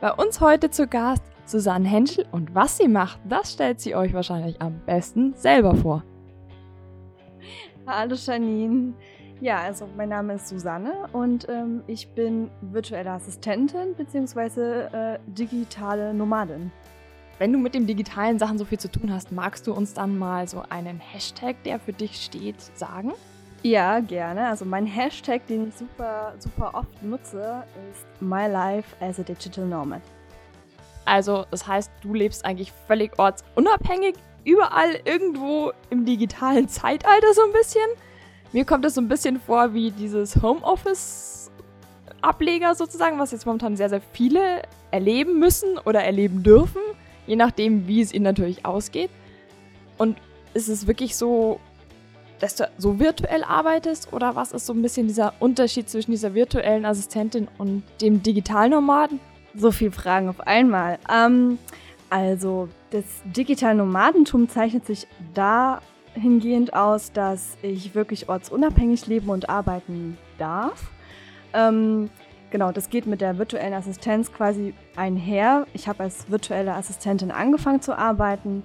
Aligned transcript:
Bei 0.00 0.14
uns 0.14 0.40
heute 0.40 0.70
zu 0.70 0.86
Gast 0.86 1.22
Susanne 1.44 1.86
Henschel 1.86 2.24
und 2.32 2.54
was 2.54 2.78
sie 2.78 2.88
macht, 2.88 3.20
das 3.28 3.52
stellt 3.52 3.80
sie 3.80 3.94
euch 3.94 4.14
wahrscheinlich 4.14 4.62
am 4.62 4.80
besten 4.86 5.34
selber 5.34 5.74
vor. 5.74 6.04
Hallo 7.86 8.14
Janine. 8.14 8.94
Ja, 9.42 9.58
also 9.58 9.86
mein 9.98 10.08
Name 10.08 10.34
ist 10.34 10.48
Susanne 10.48 11.06
und 11.12 11.46
ähm, 11.50 11.82
ich 11.86 12.08
bin 12.14 12.50
virtuelle 12.62 13.10
Assistentin 13.10 13.94
bzw. 13.94 14.84
Äh, 14.84 15.18
digitale 15.26 16.14
Nomadin. 16.14 16.72
Wenn 17.38 17.52
du 17.52 17.58
mit 17.58 17.74
den 17.74 17.86
digitalen 17.86 18.38
Sachen 18.38 18.56
so 18.56 18.64
viel 18.64 18.78
zu 18.78 18.90
tun 18.90 19.12
hast, 19.12 19.32
magst 19.32 19.66
du 19.66 19.74
uns 19.74 19.92
dann 19.92 20.18
mal 20.18 20.48
so 20.48 20.62
einen 20.70 20.98
Hashtag, 20.98 21.62
der 21.64 21.78
für 21.78 21.92
dich 21.92 22.22
steht, 22.22 22.58
sagen? 22.74 23.12
Ja, 23.62 24.00
gerne. 24.00 24.48
Also 24.48 24.64
mein 24.64 24.86
Hashtag, 24.86 25.46
den 25.46 25.68
ich 25.68 25.74
super, 25.74 26.32
super 26.38 26.70
oft 26.74 27.02
nutze, 27.02 27.64
ist 27.90 28.06
My 28.22 28.46
Life 28.46 28.96
as 29.00 29.20
a 29.20 29.22
Digital 29.22 29.66
Nomad. 29.66 30.00
Also, 31.04 31.44
das 31.50 31.66
heißt, 31.66 31.90
du 32.02 32.14
lebst 32.14 32.42
eigentlich 32.44 32.72
völlig 32.86 33.18
ortsunabhängig, 33.18 34.14
überall 34.44 35.00
irgendwo 35.04 35.72
im 35.90 36.06
digitalen 36.06 36.68
Zeitalter 36.68 37.34
so 37.34 37.42
ein 37.42 37.52
bisschen. 37.52 37.82
Mir 38.52 38.64
kommt 38.64 38.84
es 38.84 38.94
so 38.94 39.00
ein 39.00 39.08
bisschen 39.08 39.40
vor 39.40 39.74
wie 39.74 39.90
dieses 39.90 40.40
Homeoffice-Ableger 40.40 42.74
sozusagen, 42.74 43.18
was 43.18 43.32
jetzt 43.32 43.44
momentan 43.44 43.76
sehr, 43.76 43.90
sehr 43.90 44.00
viele 44.12 44.62
erleben 44.90 45.38
müssen 45.38 45.76
oder 45.84 46.02
erleben 46.02 46.42
dürfen, 46.42 46.80
je 47.26 47.36
nachdem, 47.36 47.86
wie 47.86 48.00
es 48.00 48.14
ihnen 48.14 48.24
natürlich 48.24 48.64
ausgeht. 48.64 49.10
Und 49.98 50.16
ist 50.54 50.68
es 50.68 50.86
wirklich 50.86 51.16
so, 51.16 51.60
dass 52.40 52.56
du 52.56 52.68
so 52.78 52.98
virtuell 52.98 53.44
arbeitest 53.44 54.12
oder 54.12 54.34
was 54.34 54.52
ist 54.52 54.66
so 54.66 54.72
ein 54.72 54.82
bisschen 54.82 55.06
dieser 55.06 55.34
Unterschied 55.38 55.88
zwischen 55.88 56.10
dieser 56.10 56.34
virtuellen 56.34 56.84
Assistentin 56.84 57.48
und 57.58 57.84
dem 58.00 58.22
Digitalnomaden? 58.22 59.20
So 59.54 59.70
viele 59.70 59.92
Fragen 59.92 60.28
auf 60.28 60.40
einmal. 60.40 60.98
Ähm, 61.12 61.58
also, 62.08 62.68
das 62.90 63.04
Digitalnomadentum 63.24 64.48
zeichnet 64.48 64.86
sich 64.86 65.06
dahingehend 65.34 66.72
aus, 66.74 67.12
dass 67.12 67.56
ich 67.62 67.94
wirklich 67.94 68.28
ortsunabhängig 68.28 69.06
leben 69.06 69.28
und 69.28 69.48
arbeiten 69.48 70.16
darf. 70.38 70.90
Ähm, 71.52 72.10
genau, 72.50 72.72
das 72.72 72.90
geht 72.90 73.06
mit 73.06 73.20
der 73.20 73.38
virtuellen 73.38 73.74
Assistenz 73.74 74.32
quasi 74.32 74.74
einher. 74.96 75.66
Ich 75.74 75.88
habe 75.88 76.04
als 76.04 76.30
virtuelle 76.30 76.74
Assistentin 76.74 77.30
angefangen 77.30 77.82
zu 77.82 77.96
arbeiten 77.96 78.62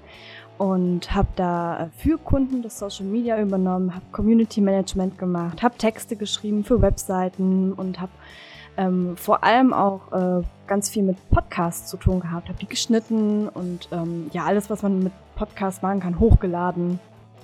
und 0.57 1.13
habe 1.13 1.27
da 1.35 1.89
für 1.97 2.17
Kunden 2.17 2.61
das 2.61 2.79
Social 2.79 3.05
Media 3.05 3.39
übernommen, 3.41 3.93
habe 3.93 4.05
Community 4.11 4.61
Management 4.61 5.17
gemacht, 5.17 5.61
habe 5.61 5.77
Texte 5.77 6.15
geschrieben 6.15 6.63
für 6.63 6.81
Webseiten 6.81 7.73
und 7.73 7.99
habe 7.99 8.11
ähm, 8.77 9.15
vor 9.17 9.43
allem 9.43 9.73
auch 9.73 10.11
äh, 10.11 10.43
ganz 10.67 10.89
viel 10.89 11.03
mit 11.03 11.17
Podcasts 11.29 11.89
zu 11.89 11.97
tun 11.97 12.19
gehabt, 12.19 12.47
habe 12.47 12.59
die 12.59 12.67
geschnitten 12.67 13.47
und 13.47 13.89
ähm, 13.91 14.29
ja 14.33 14.45
alles, 14.45 14.69
was 14.69 14.83
man 14.83 15.03
mit 15.03 15.13
Podcasts 15.35 15.81
machen 15.81 15.99
kann, 15.99 16.19
hochgeladen, 16.19 16.99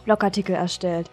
Blogartikel 0.06 0.56
erstellt. 0.56 1.10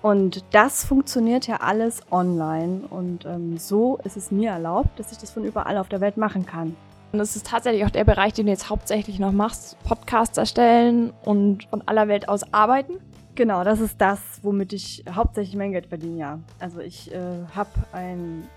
Und 0.00 0.44
das 0.52 0.84
funktioniert 0.84 1.46
ja 1.46 1.56
alles 1.56 2.02
online 2.10 2.82
und 2.90 3.24
ähm, 3.24 3.58
so 3.58 3.98
ist 4.04 4.16
es 4.16 4.30
mir 4.30 4.50
erlaubt, 4.50 4.98
dass 4.98 5.12
ich 5.12 5.18
das 5.18 5.30
von 5.30 5.44
überall 5.44 5.78
auf 5.78 5.88
der 5.88 6.00
Welt 6.00 6.16
machen 6.16 6.46
kann. 6.46 6.76
Und 7.12 7.20
es 7.20 7.36
ist 7.36 7.46
tatsächlich 7.46 7.84
auch 7.84 7.90
der 7.90 8.04
Bereich, 8.04 8.32
den 8.32 8.46
du 8.46 8.52
jetzt 8.52 8.70
hauptsächlich 8.70 9.18
noch 9.18 9.32
machst, 9.32 9.76
Podcasts 9.84 10.38
erstellen 10.38 11.12
und 11.24 11.64
von 11.64 11.82
aller 11.86 12.08
Welt 12.08 12.28
aus 12.28 12.52
arbeiten. 12.54 12.94
Genau, 13.34 13.64
das 13.64 13.80
ist 13.80 14.00
das, 14.00 14.20
womit 14.42 14.72
ich 14.72 15.04
hauptsächlich 15.10 15.56
mein 15.56 15.72
Geld 15.72 15.86
verdiene, 15.86 16.18
ja. 16.18 16.38
Also 16.58 16.80
ich 16.80 17.12
äh, 17.12 17.20
habe 17.54 17.70
ein 17.92 18.48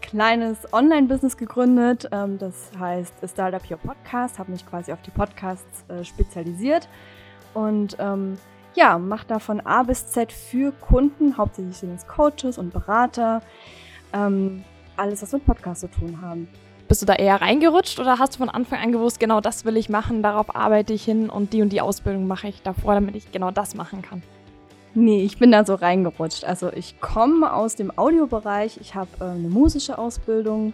kleines 0.00 0.72
Online-Business 0.72 1.36
gegründet, 1.36 2.08
ähm, 2.12 2.38
das 2.38 2.70
heißt 2.78 3.14
Startup 3.26 3.62
Your 3.70 3.78
Podcast, 3.78 4.38
habe 4.38 4.52
mich 4.52 4.66
quasi 4.66 4.92
auf 4.92 5.02
die 5.02 5.10
Podcasts 5.10 5.84
äh, 5.88 6.04
spezialisiert 6.04 6.88
und 7.54 7.96
ähm, 7.98 8.36
ja, 8.74 8.98
mache 8.98 9.26
da 9.26 9.38
von 9.38 9.60
A 9.60 9.84
bis 9.84 10.08
Z 10.08 10.32
für 10.32 10.72
Kunden, 10.72 11.36
hauptsächlich 11.36 11.76
sind 11.76 11.94
es 11.94 12.06
Coaches 12.06 12.58
und 12.58 12.72
Berater, 12.72 13.40
ähm, 14.12 14.64
alles, 14.96 15.22
was 15.22 15.32
mit 15.32 15.46
Podcasts 15.46 15.80
zu 15.80 15.90
tun 15.90 16.20
haben. 16.20 16.48
Bist 16.94 17.02
du 17.02 17.06
da 17.06 17.14
eher 17.14 17.40
reingerutscht 17.40 17.98
oder 17.98 18.20
hast 18.20 18.34
du 18.34 18.38
von 18.38 18.48
Anfang 18.48 18.78
an 18.78 18.92
gewusst, 18.92 19.18
genau 19.18 19.40
das 19.40 19.64
will 19.64 19.76
ich 19.76 19.88
machen, 19.88 20.22
darauf 20.22 20.54
arbeite 20.54 20.92
ich 20.92 21.02
hin 21.02 21.28
und 21.28 21.52
die 21.52 21.60
und 21.60 21.70
die 21.70 21.80
Ausbildung 21.80 22.28
mache 22.28 22.46
ich 22.46 22.62
davor, 22.62 22.94
damit 22.94 23.16
ich 23.16 23.32
genau 23.32 23.50
das 23.50 23.74
machen 23.74 24.00
kann? 24.00 24.22
Nee, 24.94 25.24
ich 25.24 25.36
bin 25.40 25.50
da 25.50 25.64
so 25.64 25.74
reingerutscht. 25.74 26.44
Also 26.44 26.72
ich 26.72 27.00
komme 27.00 27.52
aus 27.52 27.74
dem 27.74 27.98
Audiobereich, 27.98 28.78
ich 28.80 28.94
habe 28.94 29.08
äh, 29.18 29.24
eine 29.24 29.48
musische 29.48 29.98
Ausbildung, 29.98 30.72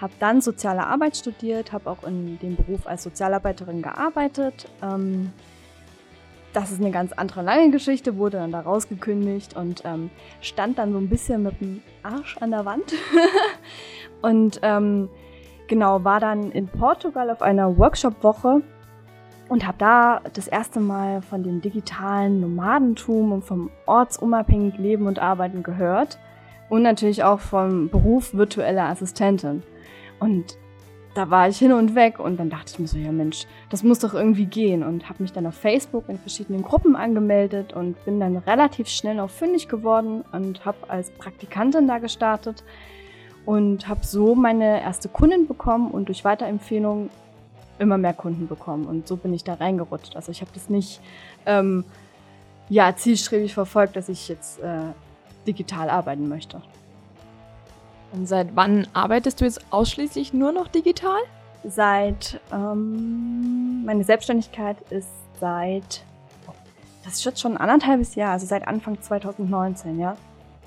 habe 0.00 0.12
dann 0.18 0.40
soziale 0.40 0.84
Arbeit 0.84 1.16
studiert, 1.16 1.70
habe 1.70 1.88
auch 1.88 2.02
in 2.02 2.40
dem 2.40 2.56
Beruf 2.56 2.88
als 2.88 3.04
Sozialarbeiterin 3.04 3.82
gearbeitet. 3.82 4.66
Ähm, 4.82 5.32
das 6.54 6.72
ist 6.72 6.80
eine 6.80 6.90
ganz 6.90 7.12
andere 7.12 7.42
lange 7.42 7.70
Geschichte, 7.70 8.16
wurde 8.16 8.38
dann 8.38 8.50
da 8.50 8.62
rausgekündigt 8.62 9.54
und 9.54 9.84
ähm, 9.84 10.10
stand 10.40 10.78
dann 10.78 10.90
so 10.90 10.98
ein 10.98 11.08
bisschen 11.08 11.44
mit 11.44 11.60
dem 11.60 11.82
Arsch 12.02 12.36
an 12.38 12.50
der 12.50 12.64
Wand. 12.64 12.92
und 14.22 14.58
ähm, 14.64 15.08
genau, 15.72 16.04
war 16.04 16.20
dann 16.20 16.52
in 16.52 16.68
Portugal 16.68 17.30
auf 17.30 17.40
einer 17.40 17.78
Workshop-Woche 17.78 18.60
und 19.48 19.66
habe 19.66 19.78
da 19.78 20.20
das 20.34 20.46
erste 20.46 20.80
Mal 20.80 21.22
von 21.22 21.42
dem 21.42 21.62
digitalen 21.62 22.42
Nomadentum 22.42 23.32
und 23.32 23.42
vom 23.42 23.70
ortsunabhängig 23.86 24.76
Leben 24.76 25.06
und 25.06 25.18
Arbeiten 25.18 25.62
gehört 25.62 26.18
und 26.68 26.82
natürlich 26.82 27.24
auch 27.24 27.40
vom 27.40 27.88
Beruf 27.88 28.34
virtuelle 28.34 28.82
Assistentin. 28.82 29.62
Und 30.20 30.58
da 31.14 31.30
war 31.30 31.48
ich 31.48 31.56
hin 31.56 31.72
und 31.72 31.94
weg 31.94 32.18
und 32.18 32.38
dann 32.38 32.50
dachte 32.50 32.72
ich 32.74 32.78
mir 32.78 32.86
so, 32.86 32.98
ja 32.98 33.10
Mensch, 33.10 33.46
das 33.70 33.82
muss 33.82 34.00
doch 34.00 34.12
irgendwie 34.12 34.44
gehen 34.44 34.82
und 34.82 35.08
habe 35.08 35.22
mich 35.22 35.32
dann 35.32 35.46
auf 35.46 35.54
Facebook 35.54 36.06
in 36.10 36.18
verschiedenen 36.18 36.60
Gruppen 36.60 36.96
angemeldet 36.96 37.72
und 37.72 38.04
bin 38.04 38.20
dann 38.20 38.36
relativ 38.36 38.88
schnell 38.88 39.20
auch 39.20 39.30
fündig 39.30 39.68
geworden 39.68 40.22
und 40.32 40.66
habe 40.66 40.76
als 40.88 41.10
Praktikantin 41.12 41.88
da 41.88 41.96
gestartet 41.96 42.62
und 43.44 43.88
habe 43.88 44.04
so 44.04 44.34
meine 44.34 44.82
erste 44.82 45.08
Kundin 45.08 45.46
bekommen 45.46 45.90
und 45.90 46.08
durch 46.08 46.24
Weiterempfehlung 46.24 47.10
immer 47.78 47.98
mehr 47.98 48.14
Kunden 48.14 48.46
bekommen. 48.46 48.86
Und 48.86 49.08
so 49.08 49.16
bin 49.16 49.34
ich 49.34 49.44
da 49.44 49.54
reingerutscht. 49.54 50.14
Also 50.14 50.30
ich 50.30 50.40
habe 50.40 50.50
das 50.54 50.68
nicht 50.68 51.00
ähm, 51.46 51.84
ja, 52.68 52.94
zielstrebig 52.94 53.54
verfolgt, 53.54 53.96
dass 53.96 54.08
ich 54.08 54.28
jetzt 54.28 54.60
äh, 54.60 54.80
digital 55.46 55.90
arbeiten 55.90 56.28
möchte. 56.28 56.62
Und 58.12 58.28
seit 58.28 58.54
wann 58.54 58.86
arbeitest 58.92 59.40
du 59.40 59.44
jetzt 59.44 59.64
ausschließlich 59.70 60.32
nur 60.32 60.52
noch 60.52 60.68
digital? 60.68 61.20
Seit 61.64 62.40
ähm, 62.52 63.84
meine 63.84 64.04
Selbstständigkeit 64.04 64.76
ist 64.90 65.08
seit 65.40 66.04
das 67.04 67.14
ist 67.14 67.24
jetzt 67.24 67.40
schon 67.40 67.56
ein 67.56 67.58
anderthalbes 67.58 68.14
Jahr, 68.14 68.32
also 68.32 68.46
seit 68.46 68.66
Anfang 68.68 69.00
2019, 69.00 69.98
ja. 69.98 70.16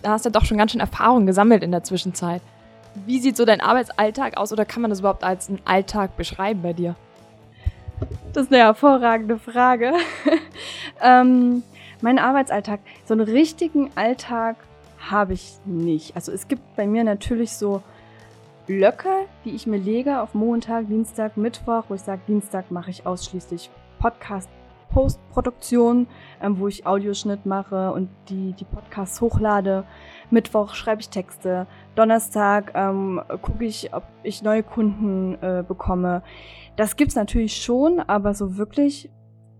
Da 0.01 0.11
hast 0.11 0.25
du 0.25 0.29
doch 0.29 0.43
schon 0.43 0.57
ganz 0.57 0.71
schön 0.71 0.81
Erfahrung 0.81 1.25
gesammelt 1.25 1.63
in 1.63 1.71
der 1.71 1.83
Zwischenzeit. 1.83 2.41
Wie 3.05 3.19
sieht 3.19 3.37
so 3.37 3.45
dein 3.45 3.61
Arbeitsalltag 3.61 4.37
aus 4.37 4.53
oder 4.53 4.65
kann 4.65 4.81
man 4.81 4.89
das 4.89 4.99
überhaupt 4.99 5.23
als 5.23 5.49
einen 5.49 5.59
Alltag 5.65 6.15
beschreiben 6.17 6.61
bei 6.61 6.73
dir? 6.73 6.95
Das 8.33 8.45
ist 8.45 8.53
eine 8.53 8.63
hervorragende 8.63 9.37
Frage. 9.37 9.93
ähm, 11.01 11.63
mein 12.01 12.19
Arbeitsalltag, 12.19 12.79
so 13.05 13.13
einen 13.13 13.27
richtigen 13.27 13.91
Alltag 13.95 14.57
habe 15.09 15.33
ich 15.33 15.57
nicht. 15.65 16.15
Also 16.15 16.31
es 16.31 16.47
gibt 16.47 16.75
bei 16.75 16.87
mir 16.87 17.03
natürlich 17.03 17.51
so 17.51 17.81
Blöcke, 18.67 19.27
die 19.43 19.51
ich 19.51 19.67
mir 19.67 19.77
lege 19.77 20.21
auf 20.21 20.33
Montag, 20.33 20.87
Dienstag, 20.87 21.37
Mittwoch, 21.37 21.83
wo 21.87 21.93
ich 21.93 22.01
sage, 22.01 22.21
Dienstag 22.27 22.71
mache 22.71 22.89
ich 22.89 23.05
ausschließlich 23.05 23.69
Podcast 23.99 24.49
Postproduktion, 24.89 26.07
ähm, 26.41 26.59
wo 26.59 26.67
ich 26.67 26.85
Audioschnitt 26.85 27.45
mache 27.45 27.91
und 27.91 28.09
die, 28.29 28.53
die 28.53 28.65
Podcasts 28.65 29.21
hochlade. 29.21 29.85
Mittwoch 30.29 30.73
schreibe 30.73 31.01
ich 31.01 31.09
Texte. 31.09 31.67
Donnerstag 31.95 32.71
ähm, 32.75 33.21
gucke 33.41 33.65
ich, 33.65 33.93
ob 33.93 34.03
ich 34.23 34.43
neue 34.43 34.63
Kunden 34.63 35.35
äh, 35.41 35.63
bekomme. 35.67 36.23
Das 36.75 36.95
gibt's 36.95 37.15
natürlich 37.15 37.57
schon, 37.57 37.99
aber 37.99 38.33
so 38.33 38.57
wirklich 38.57 39.09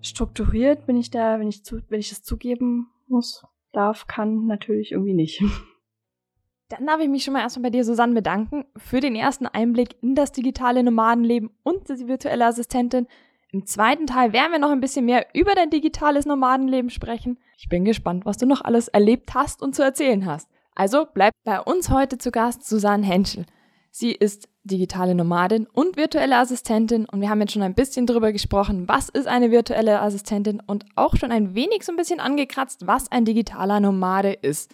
strukturiert 0.01 0.85
bin 0.85 0.97
ich 0.97 1.09
da, 1.11 1.39
wenn 1.39 1.47
ich, 1.47 1.63
zu, 1.63 1.81
wenn 1.89 1.99
ich 1.99 2.09
das 2.09 2.23
zugeben 2.23 2.87
muss, 3.07 3.45
darf, 3.71 4.07
kann, 4.07 4.45
natürlich 4.45 4.91
irgendwie 4.91 5.13
nicht. 5.13 5.41
Dann 6.69 6.87
darf 6.87 6.99
ich 6.99 7.09
mich 7.09 7.23
schon 7.23 7.33
mal 7.33 7.41
erstmal 7.41 7.63
bei 7.63 7.69
dir, 7.69 7.83
Susanne, 7.83 8.15
bedanken 8.15 8.65
für 8.75 8.99
den 8.99 9.15
ersten 9.15 9.45
Einblick 9.45 10.01
in 10.01 10.15
das 10.15 10.31
digitale 10.31 10.83
Nomadenleben 10.83 11.51
und 11.61 11.87
die 11.89 12.07
virtuelle 12.07 12.45
Assistentin. 12.45 13.07
Im 13.55 13.65
zweiten 13.65 14.05
Teil 14.05 14.33
werden 14.33 14.51
wir 14.51 14.59
noch 14.59 14.71
ein 14.71 14.81
bisschen 14.81 15.05
mehr 15.05 15.27
über 15.33 15.55
dein 15.55 15.69
digitales 15.69 16.25
Nomadenleben 16.25 16.89
sprechen. 16.89 17.39
Ich 17.57 17.69
bin 17.69 17.85
gespannt, 17.85 18.25
was 18.25 18.35
du 18.35 18.45
noch 18.45 18.59
alles 18.59 18.89
erlebt 18.89 19.33
hast 19.33 19.61
und 19.61 19.73
zu 19.73 19.81
erzählen 19.81 20.25
hast. 20.25 20.49
Also 20.75 21.05
bleibt 21.05 21.37
bei 21.45 21.61
uns 21.61 21.89
heute 21.89 22.17
zu 22.17 22.31
Gast 22.31 22.67
Susanne 22.67 23.05
Henschel. 23.05 23.45
Sie 23.91 24.11
ist 24.11 24.49
digitale 24.65 25.15
Nomadin 25.15 25.67
und 25.71 25.95
virtuelle 25.95 26.35
Assistentin 26.35 27.05
und 27.05 27.21
wir 27.21 27.29
haben 27.29 27.39
jetzt 27.39 27.53
schon 27.53 27.61
ein 27.61 27.75
bisschen 27.75 28.05
darüber 28.05 28.33
gesprochen, 28.33 28.89
was 28.89 29.07
ist 29.07 29.25
eine 29.25 29.51
virtuelle 29.51 30.01
Assistentin 30.01 30.61
und 30.67 30.85
auch 30.95 31.15
schon 31.15 31.31
ein 31.31 31.55
wenig 31.55 31.83
so 31.83 31.93
ein 31.93 31.97
bisschen 31.97 32.19
angekratzt, 32.19 32.87
was 32.87 33.09
ein 33.09 33.23
digitaler 33.23 33.79
Nomade 33.79 34.33
ist. 34.33 34.69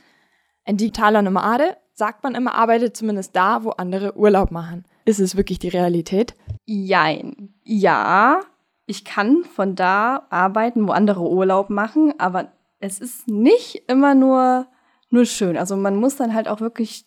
Ein 0.65 0.77
digitaler 0.77 1.21
Nomade, 1.21 1.77
sagt 1.93 2.23
man 2.23 2.33
immer, 2.33 2.55
arbeitet 2.55 2.97
zumindest 2.97 3.35
da, 3.35 3.63
wo 3.63 3.69
andere 3.69 4.17
Urlaub 4.17 4.49
machen. 4.49 4.85
ist 5.05 5.19
es 5.19 5.37
wirklich 5.37 5.59
die 5.59 5.69
Realität? 5.69 6.33
Jein. 6.65 7.53
Ja, 7.63 8.39
ich 8.91 9.05
kann 9.05 9.45
von 9.45 9.75
da 9.75 10.27
arbeiten, 10.29 10.85
wo 10.85 10.91
andere 10.91 11.21
Urlaub 11.21 11.69
machen, 11.69 12.13
aber 12.17 12.51
es 12.79 12.99
ist 12.99 13.25
nicht 13.25 13.83
immer 13.87 14.15
nur, 14.15 14.67
nur 15.09 15.23
schön. 15.23 15.55
Also 15.55 15.77
man 15.77 15.95
muss 15.95 16.17
dann 16.17 16.33
halt 16.33 16.49
auch 16.49 16.59
wirklich 16.59 17.05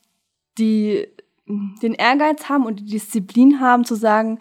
die, 0.57 1.07
den 1.47 1.93
Ehrgeiz 1.93 2.49
haben 2.49 2.65
und 2.65 2.81
die 2.81 2.87
Disziplin 2.87 3.61
haben 3.61 3.85
zu 3.85 3.97
sagen, 3.97 4.39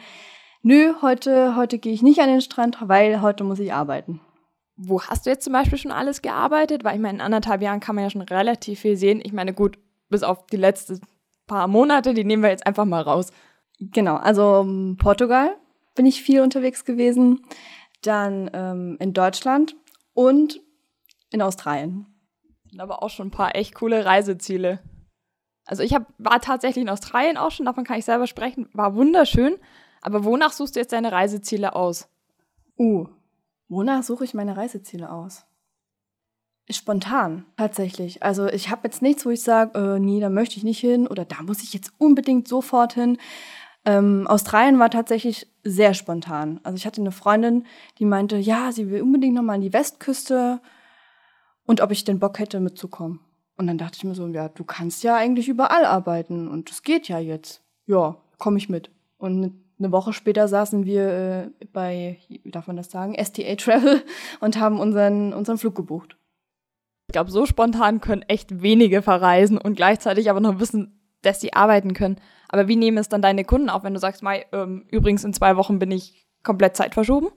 nö, 0.61 0.93
heute, 1.01 1.57
heute 1.57 1.79
gehe 1.79 1.91
ich 1.91 2.01
nicht 2.01 2.21
an 2.21 2.29
den 2.29 2.39
Strand, 2.39 2.77
weil 2.79 3.21
heute 3.21 3.43
muss 3.43 3.59
ich 3.59 3.73
arbeiten. 3.73 4.21
Wo 4.77 5.01
hast 5.01 5.25
du 5.25 5.29
jetzt 5.29 5.43
zum 5.43 5.51
Beispiel 5.51 5.77
schon 5.77 5.91
alles 5.91 6.21
gearbeitet? 6.21 6.85
Weil 6.85 6.95
ich 6.95 7.01
meine, 7.01 7.17
in 7.17 7.21
anderthalb 7.21 7.61
Jahren 7.61 7.81
kann 7.81 7.95
man 7.95 8.05
ja 8.05 8.09
schon 8.09 8.21
relativ 8.21 8.79
viel 8.79 8.95
sehen. 8.95 9.19
Ich 9.21 9.33
meine, 9.33 9.53
gut, 9.53 9.77
bis 10.09 10.23
auf 10.23 10.45
die 10.47 10.55
letzten 10.55 11.01
paar 11.45 11.67
Monate, 11.67 12.13
die 12.13 12.23
nehmen 12.23 12.41
wir 12.41 12.51
jetzt 12.51 12.65
einfach 12.65 12.85
mal 12.85 13.01
raus. 13.01 13.33
Genau, 13.79 14.15
also 14.15 14.61
ähm, 14.61 14.95
Portugal 14.97 15.57
bin 15.95 16.05
ich 16.05 16.21
viel 16.21 16.41
unterwegs 16.41 16.85
gewesen, 16.85 17.45
dann 18.01 18.49
ähm, 18.53 18.97
in 18.99 19.13
Deutschland 19.13 19.75
und 20.13 20.61
in 21.29 21.41
Australien. 21.41 22.05
Sind 22.69 22.81
aber 22.81 23.03
auch 23.03 23.09
schon 23.09 23.27
ein 23.27 23.31
paar 23.31 23.55
echt 23.55 23.75
coole 23.75 24.05
Reiseziele. 24.05 24.79
Also 25.65 25.83
ich 25.83 25.93
hab, 25.93 26.07
war 26.17 26.41
tatsächlich 26.41 26.83
in 26.83 26.89
Australien 26.89 27.37
auch 27.37 27.51
schon, 27.51 27.65
davon 27.65 27.83
kann 27.83 27.99
ich 27.99 28.05
selber 28.05 28.27
sprechen, 28.27 28.69
war 28.73 28.95
wunderschön. 28.95 29.55
Aber 30.01 30.25
wonach 30.25 30.51
suchst 30.51 30.75
du 30.75 30.79
jetzt 30.79 30.91
deine 30.91 31.11
Reiseziele 31.11 31.75
aus? 31.75 32.09
Uh, 32.77 33.07
wonach 33.69 34.03
suche 34.03 34.25
ich 34.25 34.33
meine 34.33 34.57
Reiseziele 34.57 35.09
aus? 35.09 35.45
Spontan, 36.69 37.45
tatsächlich. 37.57 38.23
Also 38.23 38.47
ich 38.47 38.69
habe 38.69 38.81
jetzt 38.85 39.01
nichts, 39.01 39.25
wo 39.25 39.29
ich 39.29 39.41
sage, 39.41 39.77
äh, 39.77 39.99
nee, 39.99 40.19
da 40.19 40.29
möchte 40.29 40.57
ich 40.57 40.63
nicht 40.63 40.79
hin 40.79 41.07
oder 41.07 41.25
da 41.25 41.41
muss 41.41 41.61
ich 41.61 41.73
jetzt 41.73 41.91
unbedingt 41.97 42.47
sofort 42.47 42.93
hin. 42.93 43.17
Ähm, 43.85 44.27
Australien 44.27 44.79
war 44.79 44.89
tatsächlich 44.89 45.47
sehr 45.63 45.93
spontan. 45.93 46.59
Also 46.63 46.77
ich 46.77 46.85
hatte 46.85 47.01
eine 47.01 47.11
Freundin, 47.11 47.65
die 47.99 48.05
meinte, 48.05 48.37
ja, 48.37 48.71
sie 48.71 48.89
will 48.89 49.01
unbedingt 49.01 49.35
nochmal 49.35 49.55
an 49.55 49.61
die 49.61 49.73
Westküste 49.73 50.61
und 51.65 51.81
ob 51.81 51.91
ich 51.91 52.03
den 52.03 52.19
Bock 52.19 52.39
hätte 52.39 52.59
mitzukommen. 52.59 53.19
Und 53.57 53.67
dann 53.67 53.77
dachte 53.77 53.97
ich 53.97 54.03
mir 54.03 54.15
so, 54.15 54.27
ja, 54.27 54.49
du 54.49 54.63
kannst 54.63 55.03
ja 55.03 55.15
eigentlich 55.15 55.47
überall 55.47 55.85
arbeiten 55.85 56.47
und 56.47 56.69
das 56.69 56.83
geht 56.83 57.07
ja 57.07 57.19
jetzt. 57.19 57.61
Ja, 57.85 58.17
komme 58.37 58.57
ich 58.57 58.69
mit. 58.69 58.89
Und 59.17 59.53
eine 59.79 59.91
Woche 59.91 60.13
später 60.13 60.47
saßen 60.47 60.85
wir 60.85 61.51
äh, 61.61 61.65
bei, 61.71 62.19
darf 62.45 62.67
man 62.67 62.77
das 62.77 62.89
sagen, 62.89 63.15
STA 63.21 63.55
Travel 63.55 64.01
und 64.39 64.59
haben 64.59 64.79
unseren, 64.79 65.33
unseren 65.33 65.57
Flug 65.57 65.75
gebucht. 65.75 66.17
Ich 67.09 67.13
glaube, 67.13 67.31
so 67.31 67.45
spontan 67.45 68.01
können 68.01 68.23
echt 68.23 68.61
wenige 68.61 69.01
verreisen 69.01 69.57
und 69.57 69.75
gleichzeitig 69.75 70.29
aber 70.29 70.39
noch 70.39 70.59
wissen, 70.59 70.99
dass 71.23 71.41
sie 71.41 71.53
arbeiten 71.53 71.93
können. 71.93 72.17
Aber 72.49 72.67
wie 72.67 72.75
nehmen 72.75 72.97
es 72.97 73.09
dann 73.09 73.21
deine 73.21 73.45
Kunden 73.45 73.69
auf, 73.69 73.83
wenn 73.83 73.95
du 73.95 73.99
sagst, 73.99 74.21
Mai, 74.21 74.45
ähm, 74.51 74.85
übrigens 74.91 75.23
in 75.23 75.33
zwei 75.33 75.57
Wochen 75.57 75.79
bin 75.79 75.89
ich 75.89 76.27
komplett 76.43 76.77
zeitverschoben? 76.77 77.29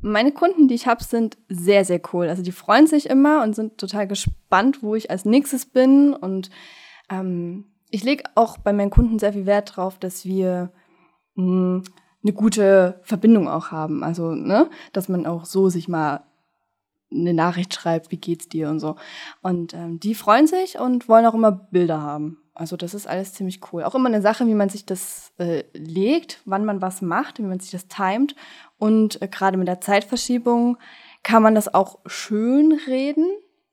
Meine 0.00 0.32
Kunden, 0.32 0.66
die 0.66 0.74
ich 0.74 0.86
habe, 0.86 1.04
sind 1.04 1.36
sehr, 1.48 1.84
sehr 1.84 2.00
cool. 2.12 2.28
Also 2.28 2.42
die 2.42 2.52
freuen 2.52 2.86
sich 2.86 3.10
immer 3.10 3.42
und 3.42 3.54
sind 3.54 3.76
total 3.76 4.08
gespannt, 4.08 4.82
wo 4.82 4.94
ich 4.94 5.10
als 5.10 5.26
nächstes 5.26 5.66
bin. 5.66 6.14
Und 6.14 6.48
ähm, 7.10 7.66
ich 7.90 8.02
lege 8.02 8.24
auch 8.34 8.56
bei 8.56 8.72
meinen 8.72 8.90
Kunden 8.90 9.18
sehr 9.18 9.34
viel 9.34 9.44
Wert 9.44 9.76
drauf, 9.76 9.98
dass 9.98 10.24
wir 10.24 10.72
mh, 11.34 11.44
hm, 11.44 11.82
eine 12.22 12.32
gute 12.32 13.00
Verbindung 13.02 13.48
auch 13.48 13.70
haben. 13.70 14.02
Also, 14.02 14.34
ne, 14.34 14.70
dass 14.92 15.08
man 15.08 15.26
auch 15.26 15.44
so 15.44 15.68
sich 15.68 15.88
mal 15.88 16.24
eine 17.12 17.34
Nachricht 17.34 17.74
schreibt, 17.74 18.10
wie 18.10 18.18
geht's 18.18 18.48
dir 18.48 18.70
und 18.70 18.80
so. 18.80 18.96
Und 19.42 19.74
ähm, 19.74 20.00
die 20.00 20.14
freuen 20.14 20.46
sich 20.46 20.78
und 20.78 21.08
wollen 21.08 21.26
auch 21.26 21.34
immer 21.34 21.52
Bilder 21.52 22.00
haben. 22.00 22.38
Also 22.60 22.76
das 22.76 22.92
ist 22.92 23.06
alles 23.06 23.32
ziemlich 23.32 23.60
cool. 23.72 23.84
Auch 23.84 23.94
immer 23.94 24.10
eine 24.10 24.20
Sache, 24.20 24.46
wie 24.46 24.52
man 24.52 24.68
sich 24.68 24.84
das 24.84 25.32
äh, 25.38 25.64
legt, 25.72 26.42
wann 26.44 26.66
man 26.66 26.82
was 26.82 27.00
macht, 27.00 27.38
wie 27.38 27.42
man 27.42 27.58
sich 27.58 27.70
das 27.70 27.88
timet. 27.88 28.36
Und 28.76 29.22
äh, 29.22 29.28
gerade 29.28 29.56
mit 29.56 29.66
der 29.66 29.80
Zeitverschiebung 29.80 30.76
kann 31.22 31.42
man 31.42 31.54
das 31.54 31.72
auch 31.72 32.00
schön 32.04 32.78
reden. 32.86 33.26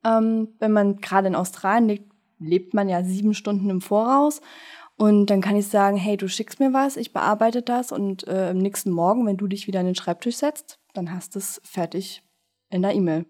Ähm, 0.05 0.55
wenn 0.59 0.71
man 0.71 1.01
gerade 1.01 1.27
in 1.27 1.35
Australien 1.35 1.89
lebt, 1.89 2.13
lebt 2.39 2.73
man 2.73 2.87
ja 2.87 3.03
sieben 3.03 3.33
Stunden 3.33 3.69
im 3.69 3.81
Voraus. 3.81 4.39
Und 4.95 5.25
dann 5.25 5.41
kann 5.41 5.57
ich 5.57 5.67
sagen, 5.67 5.97
hey, 5.97 6.15
du 6.15 6.29
schickst 6.29 6.61
mir 6.61 6.71
was, 6.71 6.95
ich 6.95 7.11
bearbeite 7.11 7.61
das 7.61 7.91
und 7.91 8.25
äh, 8.29 8.51
am 8.51 8.57
nächsten 8.57 8.91
Morgen, 8.91 9.25
wenn 9.25 9.35
du 9.35 9.47
dich 9.47 9.67
wieder 9.67 9.81
an 9.81 9.85
den 9.85 9.95
Schreibtisch 9.95 10.37
setzt, 10.37 10.79
dann 10.93 11.13
hast 11.13 11.35
du 11.35 11.39
es 11.39 11.59
fertig 11.65 12.23
in 12.69 12.83
der 12.83 12.95
E-Mail 12.95 13.25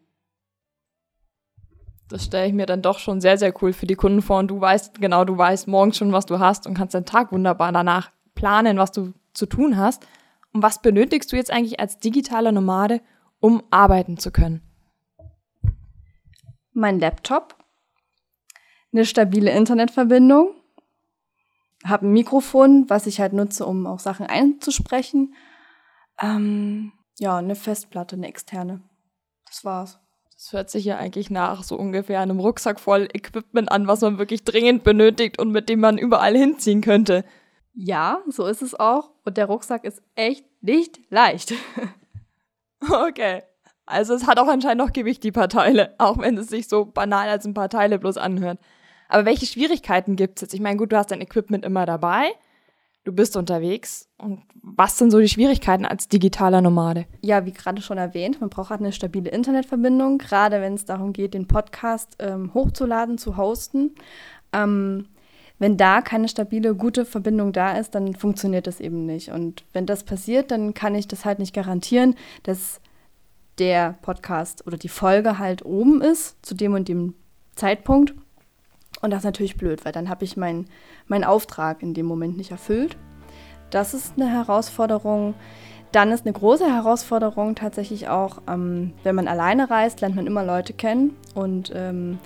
das 2.09 2.25
stelle 2.25 2.47
ich 2.47 2.53
mir 2.53 2.65
dann 2.65 2.81
doch 2.81 2.99
schon 2.99 3.19
sehr, 3.19 3.37
sehr 3.37 3.53
cool 3.61 3.73
für 3.73 3.85
die 3.85 3.95
Kunden 3.95 4.21
vor. 4.21 4.39
Und 4.39 4.47
du 4.47 4.59
weißt, 4.59 4.99
genau, 4.99 5.25
du 5.25 5.37
weißt 5.37 5.67
morgens 5.67 5.97
schon, 5.97 6.13
was 6.13 6.25
du 6.25 6.39
hast 6.39 6.65
und 6.65 6.73
kannst 6.73 6.95
deinen 6.95 7.05
Tag 7.05 7.31
wunderbar 7.31 7.71
danach 7.71 8.11
planen, 8.33 8.77
was 8.77 8.91
du 8.91 9.13
zu 9.33 9.45
tun 9.45 9.77
hast. 9.77 10.07
Und 10.53 10.63
was 10.63 10.81
benötigst 10.81 11.31
du 11.31 11.35
jetzt 11.35 11.51
eigentlich 11.51 11.79
als 11.79 11.99
digitaler 11.99 12.51
Nomade, 12.51 13.01
um 13.39 13.63
arbeiten 13.71 14.17
zu 14.17 14.31
können? 14.31 14.61
Mein 16.71 16.99
Laptop, 16.99 17.55
eine 18.93 19.05
stabile 19.05 19.51
Internetverbindung, 19.51 20.53
habe 21.83 22.07
ein 22.07 22.13
Mikrofon, 22.13 22.89
was 22.89 23.05
ich 23.05 23.19
halt 23.19 23.33
nutze, 23.33 23.65
um 23.65 23.85
auch 23.85 23.99
Sachen 23.99 24.25
einzusprechen. 24.25 25.35
Ähm, 26.21 26.93
ja, 27.19 27.37
eine 27.37 27.55
Festplatte, 27.55 28.15
eine 28.15 28.27
externe. 28.27 28.81
Das 29.45 29.65
war's. 29.65 29.99
Das 30.37 30.53
hört 30.53 30.69
sich 30.69 30.85
ja 30.85 30.97
eigentlich 30.97 31.31
nach 31.31 31.63
so 31.63 31.75
ungefähr 31.75 32.19
einem 32.19 32.39
Rucksack 32.39 32.79
voll 32.79 33.09
Equipment 33.11 33.71
an, 33.71 33.87
was 33.87 34.01
man 34.01 34.19
wirklich 34.19 34.43
dringend 34.43 34.83
benötigt 34.83 35.39
und 35.39 35.51
mit 35.51 35.67
dem 35.67 35.79
man 35.79 35.97
überall 35.97 36.37
hinziehen 36.37 36.81
könnte. 36.81 37.25
Ja, 37.73 38.21
so 38.27 38.45
ist 38.45 38.61
es 38.61 38.79
auch. 38.79 39.09
Und 39.25 39.37
der 39.37 39.47
Rucksack 39.47 39.83
ist 39.83 40.03
echt 40.13 40.45
nicht 40.61 40.99
leicht. 41.09 41.53
okay. 42.91 43.41
Also 43.87 44.13
es 44.13 44.27
hat 44.27 44.37
auch 44.37 44.47
anscheinend 44.47 44.85
noch 44.85 44.93
Gewicht, 44.93 45.23
die 45.23 45.31
paar 45.31 45.49
Teile, 45.49 45.95
auch 45.97 46.19
wenn 46.19 46.37
es 46.37 46.49
sich 46.49 46.67
so 46.67 46.85
banal 46.85 47.29
als 47.29 47.45
ein 47.45 47.55
paar 47.55 47.69
Teile 47.69 47.97
bloß 47.97 48.17
anhört. 48.17 48.59
Aber 49.09 49.25
welche 49.25 49.47
Schwierigkeiten 49.47 50.15
gibt 50.15 50.37
es 50.37 50.41
jetzt? 50.43 50.53
Ich 50.53 50.59
meine, 50.59 50.77
gut, 50.77 50.91
du 50.91 50.97
hast 50.97 51.09
dein 51.09 51.21
Equipment 51.21 51.65
immer 51.65 51.87
dabei 51.87 52.33
du 53.07 53.13
bist 53.13 53.37
unterwegs. 53.37 54.09
Und 54.17 54.41
was 54.61 54.97
sind 54.97 55.11
so 55.11 55.19
die 55.19 55.29
Schwierigkeiten 55.29 55.85
als 55.85 56.09
digitaler 56.09 56.61
Nomade? 56.61 57.05
Ja, 57.21 57.45
wie 57.45 57.53
gerade 57.53 57.81
schon 57.81 57.97
erwähnt, 57.97 58.41
man 58.41 58.49
braucht 58.49 58.69
halt 58.69 58.81
eine 58.81 58.91
stabile 58.91 59.29
Internetverbindung, 59.29 60.17
gerade 60.17 60.59
wenn 60.59 60.73
es 60.73 60.83
darum 60.83 61.13
geht, 61.13 61.33
den 61.33 61.47
Podcast 61.47 62.17
ähm, 62.19 62.53
hochzuladen, 62.53 63.17
zu 63.17 63.37
hosten. 63.37 63.95
Ähm, 64.51 65.05
wenn 65.57 65.77
da 65.77 66.01
keine 66.01 66.27
stabile, 66.27 66.75
gute 66.75 67.05
Verbindung 67.05 67.53
da 67.53 67.77
ist, 67.77 67.95
dann 67.95 68.13
funktioniert 68.13 68.67
das 68.67 68.81
eben 68.81 69.05
nicht. 69.05 69.31
Und 69.31 69.63
wenn 69.71 69.85
das 69.85 70.03
passiert, 70.03 70.51
dann 70.51 70.73
kann 70.73 70.93
ich 70.93 71.07
das 71.07 71.23
halt 71.23 71.39
nicht 71.39 71.55
garantieren, 71.55 72.15
dass 72.43 72.81
der 73.57 73.97
Podcast 74.01 74.67
oder 74.67 74.77
die 74.77 74.89
Folge 74.89 75.39
halt 75.39 75.65
oben 75.65 76.01
ist, 76.01 76.35
zu 76.45 76.53
dem 76.53 76.73
und 76.73 76.89
dem 76.89 77.15
Zeitpunkt. 77.55 78.13
Und 79.01 79.11
das 79.11 79.19
ist 79.19 79.25
natürlich 79.25 79.57
blöd, 79.57 79.85
weil 79.85 79.91
dann 79.91 80.09
habe 80.09 80.25
ich 80.25 80.37
meinen 80.37 80.67
mein 81.07 81.23
Auftrag 81.23 81.83
in 81.83 81.93
dem 81.93 82.05
Moment 82.05 82.37
nicht 82.37 82.51
erfüllt. 82.51 82.97
Das 83.69 83.93
ist 83.93 84.13
eine 84.15 84.29
Herausforderung. 84.29 85.35
Dann 85.91 86.11
ist 86.11 86.25
eine 86.25 86.33
große 86.33 86.65
Herausforderung 86.65 87.55
tatsächlich 87.55 88.07
auch, 88.09 88.41
ähm, 88.47 88.93
wenn 89.03 89.15
man 89.15 89.27
alleine 89.27 89.69
reist, 89.69 90.01
lernt 90.01 90.15
man 90.15 90.27
immer 90.27 90.43
Leute 90.43 90.73
kennen 90.73 91.15
und 91.33 91.71
ähm, 91.75 92.19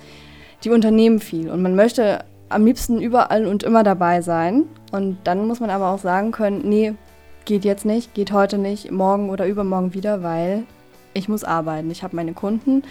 die 0.64 0.70
unternehmen 0.70 1.20
viel. 1.20 1.50
Und 1.50 1.62
man 1.62 1.76
möchte 1.76 2.24
am 2.50 2.66
liebsten 2.66 3.02
überall 3.02 3.46
und 3.46 3.64
immer 3.64 3.84
dabei 3.84 4.22
sein. 4.22 4.66
Und 4.92 5.18
dann 5.24 5.48
muss 5.48 5.60
man 5.60 5.70
aber 5.70 5.90
auch 5.90 6.00
sagen 6.00 6.32
können, 6.32 6.62
nee, 6.68 6.94
geht 7.46 7.66
jetzt 7.66 7.86
nicht, 7.86 8.14
geht 8.14 8.32
heute 8.32 8.58
nicht, 8.58 8.92
morgen 8.92 9.30
oder 9.30 9.48
übermorgen 9.48 9.94
wieder, 9.94 10.24
weil 10.24 10.64
ich 11.14 11.30
muss 11.30 11.44
arbeiten. 11.44 11.92
Ich 11.92 12.04
habe 12.04 12.16
meine 12.16 12.34
Kunden 12.34 12.84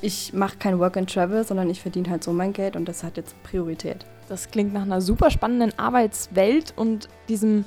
ich 0.00 0.32
mache 0.32 0.56
kein 0.58 0.78
Work 0.78 0.96
and 0.96 1.12
Travel, 1.12 1.44
sondern 1.44 1.70
ich 1.70 1.82
verdiene 1.82 2.10
halt 2.10 2.22
so 2.24 2.32
mein 2.32 2.52
Geld 2.52 2.76
und 2.76 2.86
das 2.86 3.02
hat 3.02 3.16
jetzt 3.16 3.40
Priorität. 3.42 4.06
Das 4.28 4.50
klingt 4.50 4.72
nach 4.72 4.82
einer 4.82 5.00
super 5.00 5.30
spannenden 5.30 5.78
Arbeitswelt 5.78 6.74
und 6.76 7.08
diesem 7.28 7.64